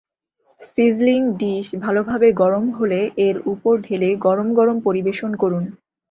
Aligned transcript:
Sizzling 0.61 1.21
dish 1.39 1.67
ভালোভাবে 1.83 2.27
গরম 2.41 2.65
হলে 2.77 2.99
এর 3.27 3.35
ওপর 3.45 3.73
ঢেলে 3.81 4.09
গরমগরম 4.25 4.77
পরিবেশন 4.87 5.31
করুন। 5.35 5.63